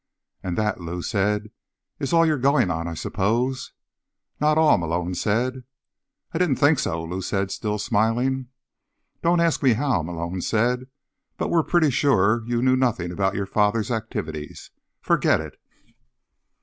"And 0.41 0.57
that," 0.57 0.81
Lou 0.81 1.03
said, 1.03 1.51
"is 1.99 2.11
all 2.11 2.25
you're 2.25 2.39
going 2.39 2.71
on, 2.71 2.87
I 2.87 2.95
suppose." 2.95 3.71
"Not 4.39 4.57
all," 4.57 4.79
Malone 4.79 5.13
said. 5.13 5.63
"I 6.33 6.39
didn't 6.39 6.55
think 6.55 6.79
so," 6.79 7.03
Lou 7.03 7.21
said, 7.21 7.51
still 7.51 7.77
smiling. 7.77 8.47
"Don't 9.21 9.39
ask 9.41 9.61
me 9.61 9.73
how," 9.73 10.01
Malone 10.01 10.41
said, 10.41 10.87
"but 11.37 11.51
we're 11.51 11.61
pretty 11.61 11.91
sure 11.91 12.41
you 12.47 12.63
knew 12.63 12.75
nothing 12.75 13.11
about 13.11 13.35
your 13.35 13.45
father's 13.45 13.91
activities. 13.91 14.71
Forget 15.01 15.39
it." 15.39 15.61